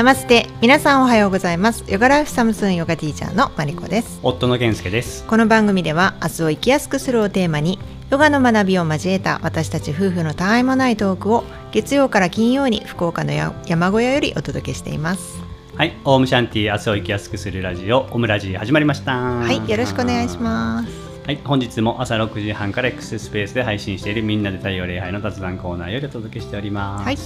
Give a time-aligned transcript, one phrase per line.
[0.00, 0.46] ナマステ。
[0.62, 1.84] 皆さんおはようございます。
[1.86, 4.18] ヨガライフサムスンヨガティーチャーのマリコです。
[4.22, 5.26] 夫の健介です。
[5.26, 15.42] この番組では明日を生きやすくするをテーマにヨガの学びを交えた私たち夫婦のたわいもないトークを月曜から金曜に福岡のや山小屋よりお届けしています。
[15.76, 19.12] はいオウムシャンティ明日を生きやすくするラジオオムラジ始まりました。
[19.12, 21.10] はいよろしくお願いします。
[21.26, 27.04] はい本日も朝6時半から X スペースで配信しているみんなで太陽礼拝の雑談コーナーよりお届けしております。
[27.04, 27.18] はい、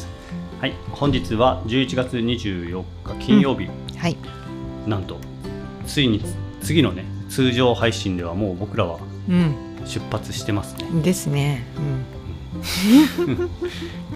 [0.64, 3.68] はい、本日は11月24日金曜日、
[3.98, 4.16] はい。
[4.86, 5.18] なんと
[5.86, 6.22] ついに
[6.62, 9.54] 次のね通常配信ではもう僕らはうん。
[9.84, 11.02] 出発してますね。
[11.02, 11.66] ですね。
[11.76, 13.50] うん。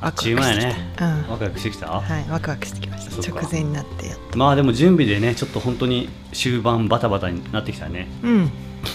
[0.01, 1.31] あっちゅう間やねうん。
[1.33, 3.31] ワクワクしてきた、はいワクワクしてきました。
[3.31, 8.09] 直前になってやっまあでも準備でねちょっと本当に終盤バタバタになってきたね。
[8.23, 8.51] うん。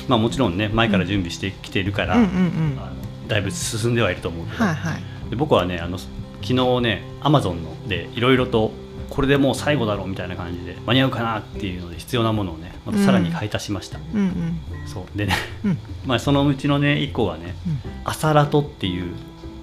[0.07, 2.79] まあもちろんね前から準備してきてるから、うんうんうん。
[2.79, 5.29] あのだいぶ進んではいると思うけど、はいはい。
[5.29, 5.99] で僕はねあの
[6.43, 8.71] 昨日ねアマゾンのでいろいろと
[9.09, 14.59] これでもう最後だろうみたいな感じで間に合うかなっていうので必要なものをねまたさらに買い足しました、うんうん。
[14.87, 15.17] そう。
[15.17, 15.77] でねうん。
[16.05, 17.79] まあそのうちのね1個がねうん。
[18.05, 19.13] アサラトっていう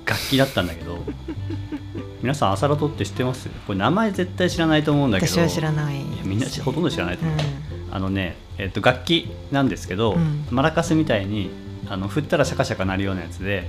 [0.06, 0.98] 楽器だったんだけど
[2.22, 3.48] 皆さんアサラトって知ってます？
[3.66, 5.32] これ名前絶対知らないと思うんだけど。
[5.32, 7.28] 私は知らないいやみんなほとんど知らないとう。
[7.28, 7.40] 思う、
[7.90, 10.46] あのね、えっと楽器なんですけど、うん。
[10.50, 11.50] マラカスみたいに
[11.88, 13.68] あの振ったらシャカシャカ鳴るようなやつで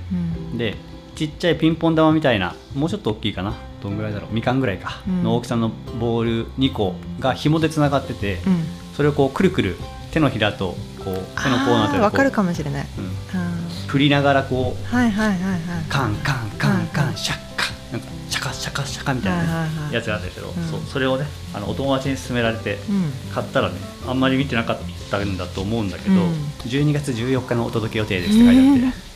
[0.54, 0.58] ん。
[0.58, 0.76] で
[1.14, 5.22] ちっちゃいピンポン玉みたいなもうちょっと大きいかなどんぐらいだろうみかんぐらいか、うん。
[5.22, 8.64] の大きさのボール2個が紐でつながってて、うん。
[8.96, 9.76] それをこうくるくる
[10.12, 12.86] 手のひらとこう手の甲のあたりわかるかもしれない。
[12.98, 13.38] うん。
[13.38, 13.50] あ
[13.88, 15.60] 振りながらこうーはいはいはいはい。
[15.88, 20.52] カンカンカンカンシャッカなんかシャカシャカシャカみたいなはいやつがあるんだけど、ん。
[20.70, 23.10] そうそれをねあのお友達に勧められてうん。
[23.34, 23.76] 買ったらね
[24.06, 24.78] あんまり見てなかっ
[25.10, 26.32] たんだと思うんだけど、うん。
[26.64, 29.11] 12月14日のお届け予定ですって書いてあって、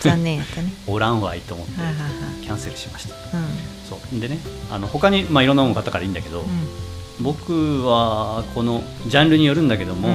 [0.00, 0.72] 残念やったね。
[0.86, 1.72] おらんわいと思って
[2.42, 3.14] キャンセルしました。
[3.14, 3.20] うん。
[3.88, 4.20] そう。
[4.20, 4.38] でね
[4.70, 6.44] あの他にまあいろんなもの買ったからいいんだけど、
[7.20, 10.08] 僕はこのジャンルによるんだけども、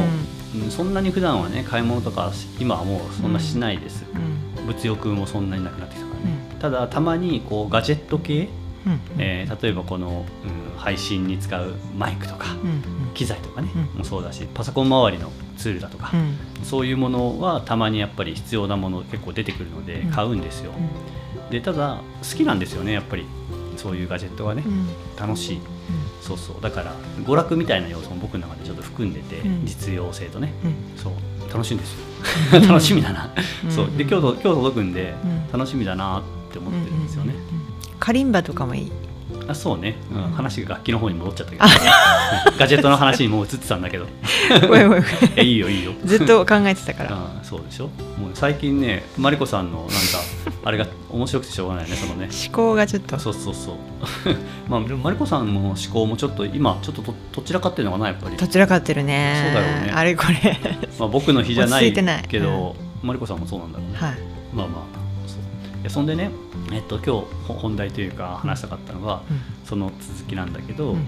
[0.56, 0.72] うん。
[0.72, 4.62] そんなに普段はね買い物とか今はもうそんなしないです、うん。
[4.62, 4.68] うん。
[4.68, 6.60] 物欲もそんなになくなってきたからね、うん。
[6.60, 8.50] ただたまにこうガジェット系、
[8.86, 9.00] うん。
[9.18, 14.00] えー例えばこの、うん配信に使うマイクとか、うん機材とかね、うん。
[14.00, 16.38] もそうだしパソコン周りのツールだとか、うん。
[16.63, 20.12] そういうものはたまにやっぱり必要なもの結構出てくるのでうん。
[20.12, 20.72] 買うんですよ、
[21.50, 23.25] でただ好きなんですよねやっぱり。
[23.75, 24.63] そういうガジェットがね、
[25.19, 25.59] 楽しい。
[26.22, 26.62] そうそう。
[26.62, 29.66] だから娯楽みたいな要素も僕の中でちょっと含んでて、うん。
[29.66, 30.53] 実用性とね。
[30.63, 30.97] うん。
[30.97, 31.13] そう。
[31.51, 31.94] 楽しいんです
[32.53, 32.62] よ。
[32.69, 33.30] 楽しみだな、
[33.66, 33.72] うん。
[33.72, 33.88] そう。
[33.97, 35.59] で今日と今日届くんで、うん。
[35.59, 37.34] 楽しみだなって思ってるんですよね、
[38.00, 38.91] カリンバとかもいい
[39.53, 41.66] あそうね、うん、話が楽器の方に戻っちゃったけど、
[42.58, 44.06] ガジェットの話にもう移ってたんだけど。
[45.38, 45.94] いいよいいよ。
[46.06, 47.09] ずっと考えてたから。
[47.14, 47.86] あそうでしょ？
[48.19, 49.94] もう最近ねマリコさんのなんか
[50.66, 52.30] あれが面白くてしょうがないねそのね。
[52.46, 53.18] 思考がちょっと。
[53.19, 53.75] そうそうそう。
[54.68, 59.52] まあマリコさんの思考もちょっと今ちょっととどちらかっていうのかなやっぱり、どちらかってるね。
[59.53, 59.92] そうだろうね。
[59.94, 60.59] あれこれ。
[61.00, 64.18] まあ、僕の日じゃないけど、マリコさんもそうなんだろうね、はい。
[64.53, 65.03] まあまあ
[65.90, 66.32] そんでね
[66.72, 67.10] えっと今日
[67.48, 69.24] ほ本題というか話したかったのは、
[69.66, 71.00] その続きなんだけど、うん。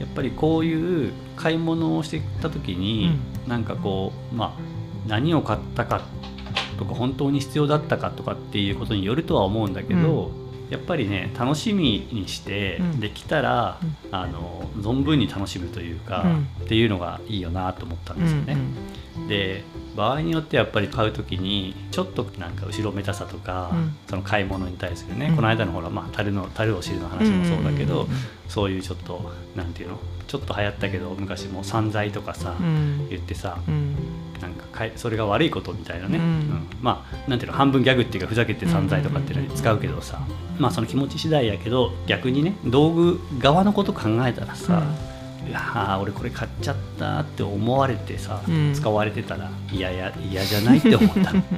[0.00, 6.02] やっぱりこういう買い物をしてきた時に、なんかこうまあ何を買ったか
[6.78, 10.30] とか本当に必要だったかとかっていうことによるとは思うんだけど、
[10.70, 13.00] やっぱりね楽しみにしてうん。
[13.00, 13.78] できたら、
[14.10, 16.48] あの存分に楽しむというか、うん。
[16.64, 18.56] っていうのがいいよなと思ったんですよね。
[19.28, 19.64] で
[19.96, 23.96] 場合によってやっぱり買う時にちょっとなんか後ろめたさとか、うん。
[24.08, 25.36] その買い物に対するね、うん。
[25.36, 28.18] この間のほら、まあ、樽の樽お汁の話もそうだけど、うんうんうんうん。
[28.48, 33.08] そういうちょっとなんていうのちょっと流行ったけど昔も散財とかさ、うん。
[33.08, 33.96] 言ってさ、うん。
[34.40, 36.68] なんかかいそれが悪いことみたいなね、うん。
[36.80, 40.20] まあなんていうの半分ギャグっていうかふざけて散財とかっていうのに使うけどさ、
[40.58, 44.82] まあその気持ち次第やけど逆にね道具側のこと考えたらさ、
[45.46, 48.74] いやー俺これ買っちゃったって思われてさ、うん。
[48.74, 51.42] 使われてたら嫌や嫌じゃないって思ったの。
[51.52, 51.54] う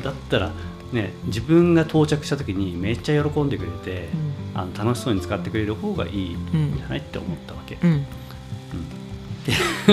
[0.00, 0.02] ん。
[0.02, 0.52] だったら
[0.92, 4.08] ね自分が到着した時にめっちゃ喜んでくれて、
[4.54, 6.74] あの楽しそうに使ってくれる方がいいん。
[6.76, 7.90] じゃないって思ったわけ、うん。
[7.90, 8.06] うん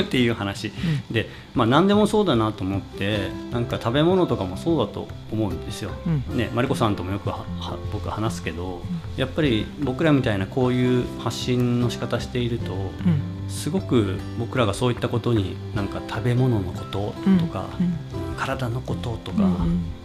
[0.02, 0.72] っていう話、
[1.12, 5.92] で、まあ、何でもそうだなと思ってなんか食べ物とかもそうだと思うんですよ。
[6.06, 6.38] うん。
[6.38, 8.82] ね、マリコさんともよくはは僕は話すけど
[9.16, 13.22] やっぱり僕らみたいなこういう発信の仕方しているとうん。
[13.50, 17.84] すごく僕らがそういったことになんか食べ物のこととか、う
[18.24, 19.44] ん体のこととか、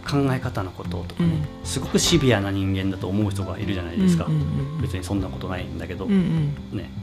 [0.09, 1.29] 考え方のこととかね、
[1.61, 1.65] うん。
[1.65, 4.27] すごくシビアな人間だと思う人がいるじゃないですか、
[4.81, 6.53] 別にそんなことないんだけど、ね、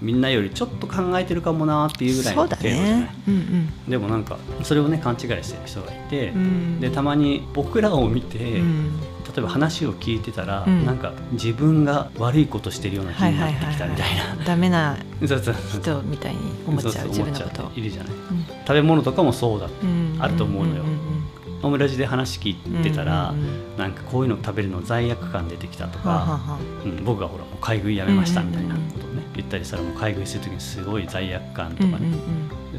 [0.02, 3.70] みんなよりちょっと考えてるかもなっていうぐらいの程度じゃない、ねうん。
[3.88, 6.32] でもなんかそれをね勘違いしてる人がいて、
[6.80, 9.00] でたまに僕らを見て、うん。
[9.30, 10.84] 例えば話を聞いてたら、うん。
[10.84, 18.12] なんか自分が悪いことしてるような気になってきたみたいな、ダメな人みたいに思っちゃう自分のこといるじゃない。
[18.66, 20.16] 食べ物とかもそうだうん。
[20.18, 20.82] あると思うのよ。
[20.82, 20.99] んん
[21.62, 23.34] オムラジで話聞いてたら、
[23.76, 32.12] なんかこういうの食べるの罪悪感出てきたとか、うん、僕がほらもう買い食いやめましたみたいなことをね言ったりしたらもう買い食いする時にすごい罪悪感とかね、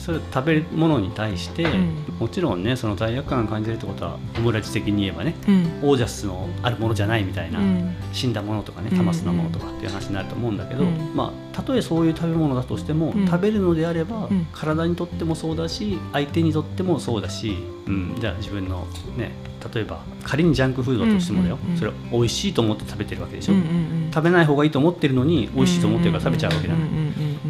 [0.02, 2.04] それ食べるものに対して、ん。
[2.20, 5.90] もちろんねその罪悪感を感じるってことはオムラジ的に言えばねうん。
[5.90, 7.96] オージャスのあるものじゃないみたいな、うん。
[8.12, 8.98] 死んだものとかねうん。
[8.98, 11.16] タマスなものとかっていう話になると思うんだけど、うん。
[11.16, 13.26] まあたとえそういう食べ物だとしても、うん。
[13.28, 14.48] 食べるのであれば、うん。
[14.52, 17.58] 体にとってもそうだし相手にとってもそうだし、
[17.88, 18.88] うん、じゃあ自分の
[19.18, 19.32] ね
[19.74, 23.54] 例えば仮にジャンクフードだとしてもだよ、それを美味しいと思って食べてるわけでしょ、
[24.12, 26.90] 食べない方がいいと思ってるのに美味しいと思ってるから食べちゃうわけじゃない、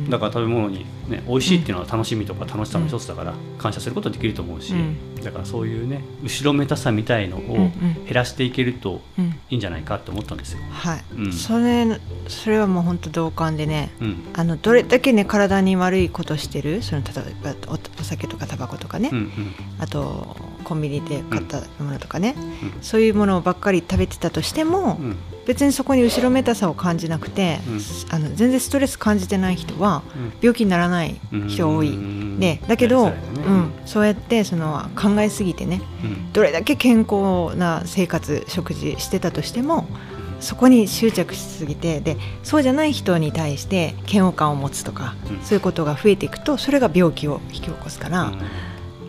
[0.09, 5.15] だから食べ物に、ね、美味しいっていうのは楽しみとか楽しさの一つだから感謝することはできると思うし、うん。
[5.24, 7.71] だからそういうね後ろめたさみたいのを
[8.06, 9.25] 減らしていけるとうん。
[9.50, 10.59] いいんじゃないかって思ったんですよ。
[10.71, 11.33] はい、うん。
[11.33, 13.92] それそれはもう本当同感でね。
[14.00, 14.24] うん。
[14.33, 19.31] あのどれだけね体に悪いことしてるその例えばおお酒とかタバコとかね、うんうん。
[19.80, 22.81] あとコンビニで買ったものとかね、うん。
[22.81, 27.79] そういうものばっかり食べてたとしても、うん別にそこに後ろめたさを感じなくて、うん。
[28.11, 30.33] あの全然ストレス感じてない人はうん。
[30.41, 31.89] 病気にならない人多い。
[31.89, 32.39] うん。
[32.39, 33.15] でだけど、ね
[33.45, 36.33] うん、そうやってその考えすぎてねうん。
[36.33, 39.88] どれだけ健康な生活食事してたとしても
[40.39, 45.41] そこに執着しすぎてでそうじゃない人に対して嫌悪感を持つとか、うん。
[45.41, 48.41] そういうことが増えていくとそれが病気を引き起こすから、うん。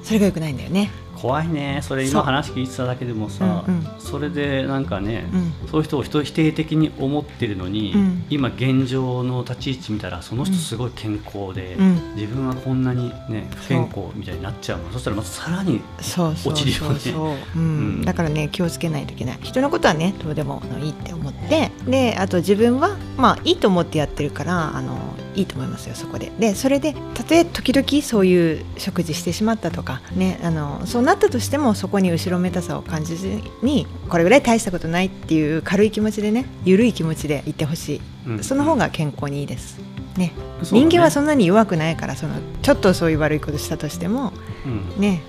[0.03, 0.91] それが良くないんだよね。
[1.23, 1.79] 怖いね。
[1.83, 3.87] それ今話聞いてただけでもさ、うんうん。
[4.01, 5.69] それでなんかね、うん。
[5.69, 8.25] そういう人を人否定的に思ってるのに、うん。
[8.29, 12.15] 今現状の立ち位置見たらその人すごい健康で、うん。
[12.17, 14.91] 自分はこんなにね不健康みたいになっちゃうの。
[14.91, 18.05] そしたらまたさらに落ちるよね。
[18.05, 19.39] だからね気をつけないといけない。
[19.43, 21.71] 人のことはねどうでもいいって思って。
[21.87, 26.31] であと自分はまあいいと思ってやってるからあのいいと思いますよそこで。
[26.39, 38.45] でそれでたとえ時々そういう食事してしまったとかねあのそうなったとしてもそこに後ろめたさを感じずにこれぐらい大したことないっていう軽い気持ちでね緩い気持ちでいってほしい、うん。
[38.45, 39.79] その方が健康にいいです。
[40.17, 40.33] ね。
[40.63, 44.33] 人間はそんなに弱くないからそのちょっとそういう悪いことしたとしても
[44.67, 45.01] うん。
[45.01, 45.23] ね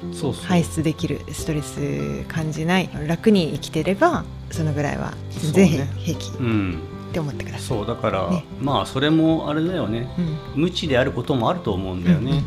[0.43, 5.77] 排出できるストレス感じない楽に生きてればそのぐらいは全ね。
[5.77, 6.29] 然平気。
[6.37, 6.79] うん
[7.13, 7.61] って思ってください。
[7.61, 8.43] そうだから、ね。
[8.59, 10.09] まあそれもあれだよね。
[10.55, 10.61] うん。
[10.63, 12.43] 無知であることもあると思うんだよね、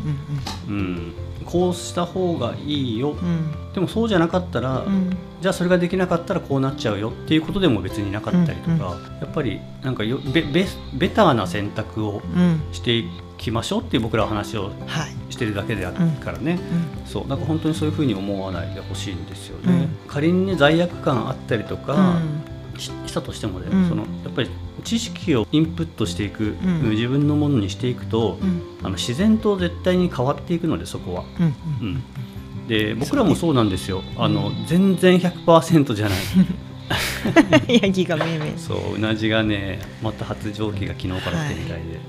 [0.67, 1.13] うんうん
[1.45, 3.17] こうした方がいいよ、うん。
[3.17, 5.15] うんでもそうじゃなかったら、うん。
[5.39, 13.05] じゃあそれができなかったらこうなっちゃうよっていうことでも別になかったりとか、うんやっぱりなんかよベベベターな選択をうんしてい
[13.37, 15.31] きましょうっていう僕らは話をはい。
[15.31, 16.59] してるだけであるからね、
[17.03, 17.07] うん。
[17.07, 17.27] そう。
[17.27, 20.11] なんか本当にそういうふうに思わないでほしいんですよね、うん。
[20.11, 23.89] 仮にね罪悪感あったりとか、うんししたとしてもね、うん。
[23.89, 24.49] そのやっぱり
[24.83, 26.89] 知識をインプットしていく、ん。
[26.91, 28.61] 自分のものにしていくと、うん。
[28.81, 31.23] あの自然と絶対に変わっていくのでそこは。
[31.39, 31.55] うん。
[31.81, 32.67] うん。
[32.67, 34.03] で僕らもそうなんですよ。
[34.17, 36.17] あの全然100%じゃない。
[36.37, 36.41] う
[37.71, 41.99] んヤギがめいめいそううなじがねまた発情期が昨日から来てみたいで、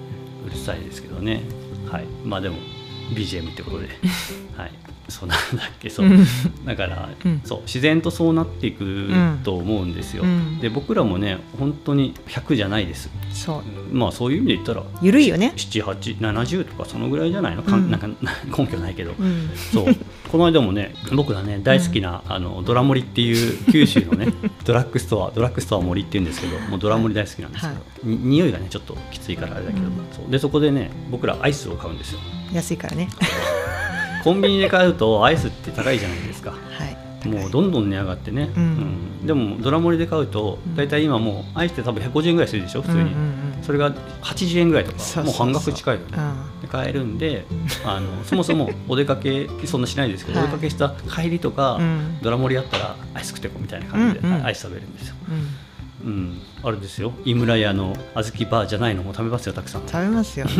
[0.46, 1.42] うるさいですけどね。
[1.90, 2.04] はい。
[2.24, 2.56] まあでも
[3.10, 3.88] BGM ってことで。
[4.56, 4.72] はい。
[5.08, 5.88] そうなんだっけ？
[5.88, 6.26] そう、うん。
[6.66, 7.40] だから、うん。
[7.42, 7.60] そう。
[7.62, 9.08] 自然とそうなっていく
[9.42, 10.58] と思うんですよ、うん。
[10.60, 13.08] で僕らもね本当に100じゃないです。
[13.32, 13.62] そう。
[13.90, 15.54] まあそういう意味で言ったら緩いよね。
[15.56, 18.08] 7870とかそのぐらいじゃないの、かなんか
[18.56, 19.48] 根拠ないけど、うん。
[19.72, 19.96] そう
[20.30, 24.32] この間もね僕がね大好きな、あのドラ森っていう九州のね
[24.64, 29.92] ドラッグストアドラッグストア森っていうんですけどもうドラ森大好きなんですけど、はに匂いがねちょっときついからあれだけど、うん。
[30.12, 30.30] そう。
[30.30, 32.20] でそこでね僕らアイスを買うんですよ。
[32.52, 33.08] 安いからね。
[34.24, 36.50] コンビニで買うとアイスって高いじゃないですか。
[36.50, 36.56] は
[36.86, 38.62] いもうどんどん値上がってね、うん。
[38.62, 38.66] う
[39.24, 39.26] ん。
[39.26, 40.76] でもドラ森で買うとうん。
[40.76, 43.12] 大体今もうアイスって多分150円ぐらいするでしょ普通に、うんうん
[43.56, 43.62] うん。
[43.62, 46.60] それが80円ぐらいとかもう半額近いよねうん。
[46.60, 47.44] で買えるんで
[47.84, 50.48] あのそもそもお出かけそんなしないですけど、はい。
[50.48, 52.18] お出かけした帰りとか、うん。
[52.22, 55.48] ドラ盛りあったらアイス食ってこうみたいな感じで、アイス食べるんですよ、うん。
[56.04, 57.12] うん、あれですよ。
[57.24, 59.82] 井村屋の小豆バーじゃないのも食べますよたくさん。
[59.86, 60.46] 食べますよ。
[60.46, 60.52] チ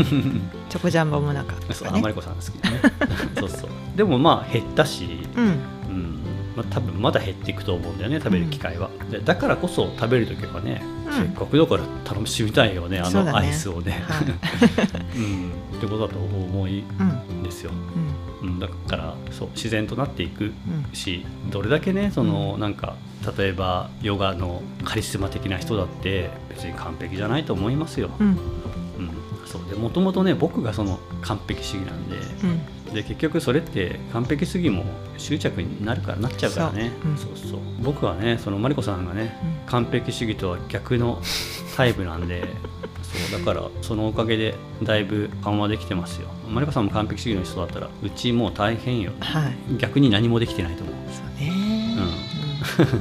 [0.76, 2.80] ョコジャンボもなかとそうあまりこさんが好きでね
[3.38, 3.70] そうそう。
[3.96, 5.58] でもまあ減ったし、うんうん
[6.58, 11.12] まあ、多分まだ減っていくと思うんだよね食べる機会は、でだからこそ食べる時はね、うん。
[11.12, 14.02] せっかくだから楽しみたいよねあのアイスをね。
[14.08, 14.26] はい。
[15.16, 17.42] うん、ってことだと思いうん。
[17.44, 17.70] ですよ、
[18.42, 18.48] うん。
[18.48, 20.52] うん、だからそう自然となっていくうん。
[20.92, 22.96] しどれだけねそのなんか
[23.38, 28.26] 例えばヨガのカリスマ的な人だって別に完璧じゃないと思いますよ、うん。
[28.26, 28.38] うん、
[29.46, 29.62] そう。
[29.70, 32.60] でもともとね僕がその完璧主義なんでうん
[32.92, 34.84] で結局それって完璧すぎも
[35.16, 36.92] 執着になるからなっちゃうからね。
[37.02, 37.10] そう。
[37.10, 37.36] うん。
[37.36, 37.60] そうそう。
[37.82, 41.20] 僕はねそのマリコさんがね、う完璧主義とは逆の
[41.76, 42.42] タイプなんで
[43.02, 46.28] そうだからそのおかげでだいぶ緩和できてますよ。
[46.48, 49.12] マリコさんも完璧主義の人だったらうちもう大変よ。
[49.20, 49.76] はい。
[49.78, 50.94] 逆に何もできてないと思う。
[51.10, 51.52] そうね。
[52.76, 52.96] そうそう、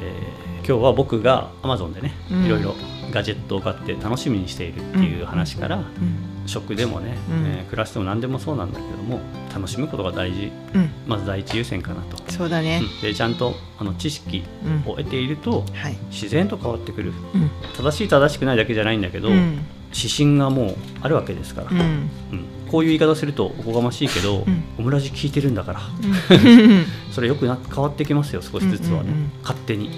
[0.00, 2.44] えー今日は僕が Amazon でねうん。
[2.46, 2.76] いろいろ
[3.10, 7.46] ガジェットを買って楽しみにしているっていう話から、うん食でもね、うん。
[7.46, 9.20] えー暮らしでも何でもそうなんだけども
[9.54, 10.52] 楽しむことが大事。
[10.74, 10.90] うん。
[11.06, 12.80] まず第一優先かなと、そうだね。
[12.82, 13.00] うん。
[13.00, 14.92] でちゃんとあの知識うん。
[14.92, 15.96] を得ているとはい。
[16.10, 17.12] 自然と変わってくる。
[17.34, 17.50] うん。
[17.76, 19.64] 正しい正しくないだけじゃないんだけど、うん。
[19.94, 21.78] 指針がもうあるわけですから、うん。
[21.78, 22.08] うん。
[22.70, 24.64] こういう言い方するとおこがましいけど、ん。
[24.78, 25.80] オムラジ聞いてるんだから。
[26.36, 26.84] うん。
[27.12, 29.10] それよくな変わってきますよ少しずつはね、
[29.42, 29.86] 勝手に。
[29.86, 29.88] う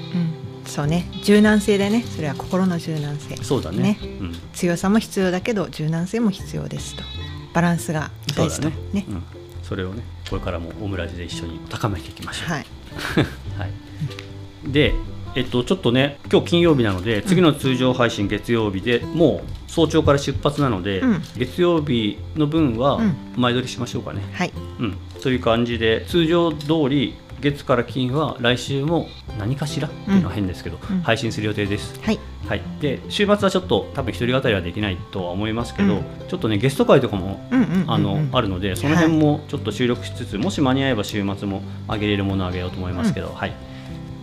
[0.40, 1.08] んそうね。
[1.22, 2.02] 柔軟性だね。
[2.02, 3.36] それは心の柔軟性。
[3.36, 3.78] そうだね。
[3.82, 3.98] ね。
[4.02, 7.02] うん、強さも必要だけど柔軟性も必要ですと。
[7.52, 8.70] バランスが大事と。
[8.70, 8.76] ね。
[8.92, 9.06] ね。
[9.08, 9.22] うん、
[9.62, 12.50] それをねこれからもオムラジで一緒に高めていきましょう。
[12.50, 12.66] はい。
[13.58, 14.94] はい、で、
[15.34, 21.22] えっと、ちょっとね今日金曜日なので次の通常配信月曜日でもう早朝から出発なので、うん。
[21.36, 23.16] 月曜日の分はうん。
[23.36, 24.52] 前撮りしましょうかね、はい。
[24.78, 29.08] うん、そういう感じで通常通り月から金は来週も
[29.38, 31.00] 何かしらっていうのは変ですけど、うん。
[31.02, 32.00] 配信する予定です。
[32.02, 32.18] はい。
[32.48, 36.04] はい、で週末はちょっと多分一人語りはできないとは思いますけど、うん。
[36.28, 43.54] ちょっとねゲスト会とかもうんうんうんうんあの、あるのでその辺もちょっと収録しつつ、もし間に合えば週末も上げれるものを上げようと思いますけど、はい。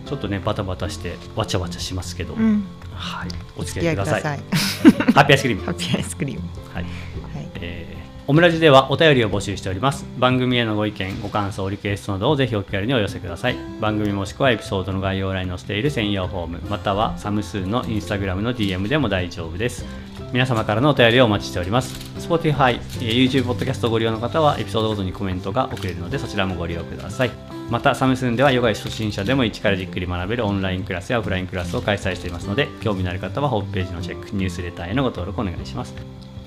[0.06, 2.64] ちょっとねバタバタしてわちゃわちゃしますけど、うん。
[2.94, 3.28] はい。
[3.56, 4.42] おお付き合いくださいい。
[5.14, 5.64] ハッピーアイスクリーム。
[5.64, 6.42] ハッピーアイスクリーム。
[6.72, 6.82] はい。
[6.84, 7.48] はい。
[7.56, 10.06] えーオムラジではお便りを募集しております。
[10.16, 13.56] 番組へのご意見ご感想リクエストなどをぜひお気軽にお寄せください。
[13.80, 19.84] 番組もしくはエピソードの概要欄に載せている専用フォームまたはサムスーンのインスタグラムの DM でも大丈夫です。
[20.32, 21.94] 皆様からのお便りをお待ちしております。
[22.20, 27.30] Spotify、えー YouTube ポッドキャストをご利用の方はエピソードごとにコメントが送れるのでそちらもご利用ください。
[27.70, 35.92] またサムスンではヨガ初心者でも一からじっくり学べるオンラインクラスやオフラインクラスを開催していますので興味のある方はホームページのチェックニュースレターへのご登録お願いします。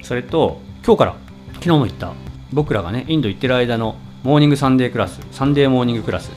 [0.03, 1.34] それと今日から
[1.65, 2.13] 昨日も言った。
[2.53, 6.31] 僕らがねインド行ってる間のモーニングサンデークラスサンデーモーニングクラス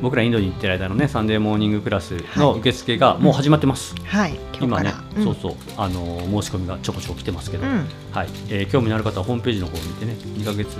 [0.00, 5.24] 僕らインドに行ってる間のねサンデーモーニングクラスの受付がもう始まってます、はい今今ね日から、ん。
[5.24, 5.54] そうそう。
[5.76, 7.88] あの申し込みがちょこちょこ来てますけど、うん。
[8.12, 8.28] はい。
[8.48, 10.76] えー興味のある方はホームページの方を見てね2ヶ月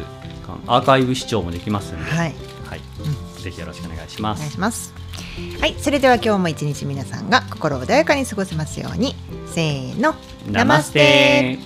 [0.47, 2.35] 間アーカイブ視聴もできますので、はい。
[2.69, 2.81] はい。
[3.43, 4.95] ぜひよろしくお願いしまお願いします。
[5.61, 9.17] はいそれでは今日も一日皆さんが心穏やかに過ごせますように。
[9.47, 10.15] せーの。
[10.49, 11.59] ナマステ